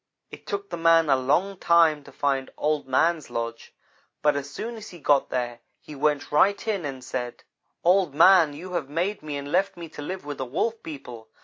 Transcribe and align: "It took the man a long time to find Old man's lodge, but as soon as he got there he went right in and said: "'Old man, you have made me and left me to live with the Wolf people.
"It 0.31 0.47
took 0.47 0.71
the 0.71 0.77
man 0.77 1.11
a 1.11 1.15
long 1.15 1.57
time 1.59 2.03
to 2.05 2.11
find 2.11 2.49
Old 2.57 2.87
man's 2.87 3.29
lodge, 3.29 3.71
but 4.23 4.35
as 4.35 4.49
soon 4.49 4.73
as 4.75 4.89
he 4.89 4.97
got 4.97 5.29
there 5.29 5.59
he 5.79 5.93
went 5.93 6.31
right 6.31 6.67
in 6.67 6.85
and 6.85 7.03
said: 7.03 7.43
"'Old 7.83 8.15
man, 8.15 8.53
you 8.53 8.73
have 8.73 8.89
made 8.89 9.21
me 9.21 9.37
and 9.37 9.51
left 9.51 9.77
me 9.77 9.87
to 9.89 10.01
live 10.01 10.25
with 10.25 10.39
the 10.39 10.45
Wolf 10.45 10.81
people. 10.81 11.29